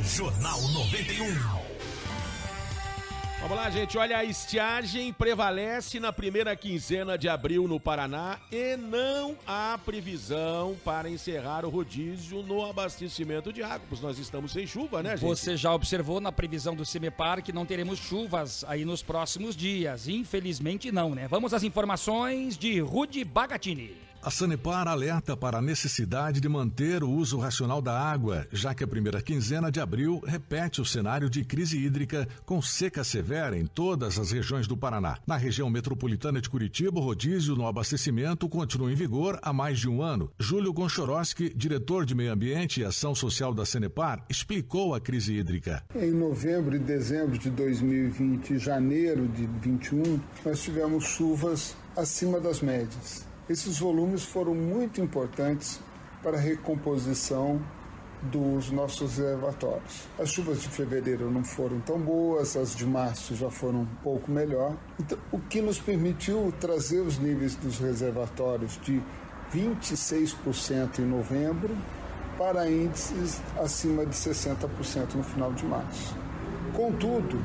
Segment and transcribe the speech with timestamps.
[0.00, 1.66] Jornal 91.
[3.40, 3.96] Vamos lá, gente.
[3.98, 10.76] Olha, a estiagem prevalece na primeira quinzena de abril no Paraná e não há previsão
[10.84, 15.28] para encerrar o rodízio no abastecimento de água, pois nós estamos sem chuva, né, gente?
[15.28, 20.08] Você já observou na previsão do CEMEPAR que não teremos chuvas aí nos próximos dias.
[20.08, 21.28] Infelizmente não, né?
[21.28, 24.05] Vamos às informações de Rude Bagatini.
[24.26, 28.82] A Sanepar alerta para a necessidade de manter o uso racional da água, já que
[28.82, 33.64] a primeira quinzena de abril repete o cenário de crise hídrica com seca severa em
[33.66, 35.16] todas as regiões do Paraná.
[35.24, 39.88] Na região metropolitana de Curitiba, o rodízio no abastecimento continua em vigor há mais de
[39.88, 40.28] um ano.
[40.40, 45.84] Júlio Gonchoroski, diretor de Meio Ambiente e Ação Social da Sanepar, explicou a crise hídrica.
[45.94, 52.60] Em novembro e dezembro de 2020 e janeiro de 2021, nós tivemos chuvas acima das
[52.60, 53.35] médias.
[53.48, 55.78] Esses volumes foram muito importantes
[56.20, 57.60] para a recomposição
[58.20, 60.08] dos nossos reservatórios.
[60.18, 64.32] As chuvas de fevereiro não foram tão boas, as de março já foram um pouco
[64.32, 69.00] melhor, então, o que nos permitiu trazer os níveis dos reservatórios de
[69.54, 71.76] 26% em novembro
[72.36, 76.16] para índices acima de 60% no final de março.
[76.74, 77.40] Contudo,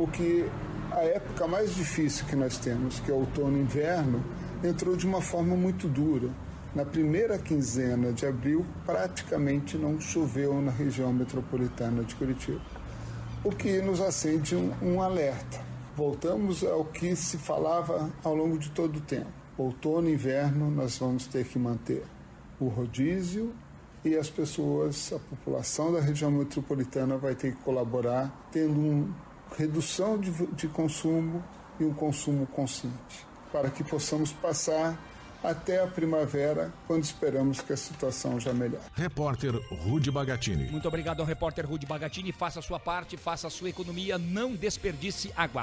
[0.00, 0.50] o que
[0.90, 4.24] a época mais difícil que nós temos, que é outono e inverno,
[4.62, 6.30] entrou de uma forma muito dura.
[6.74, 12.60] Na primeira quinzena de abril, praticamente não choveu na região metropolitana de Curitiba,
[13.42, 15.60] o que nos acende um, um alerta.
[15.96, 19.26] Voltamos ao que se falava ao longo de todo o tempo.
[19.56, 22.04] Outono e inverno, nós vamos ter que manter
[22.60, 23.52] o rodízio
[24.04, 29.08] e as pessoas, a população da região metropolitana vai ter que colaborar, tendo uma
[29.56, 31.42] redução de, de consumo
[31.80, 34.98] e um consumo consciente para que possamos passar
[35.42, 38.82] até a primavera, quando esperamos que a situação já melhore.
[38.94, 39.54] Repórter
[39.84, 40.68] Rude Bagatini.
[40.68, 42.32] Muito obrigado ao repórter Rude Bagatini.
[42.32, 45.56] Faça a sua parte, faça a sua economia, não desperdice água.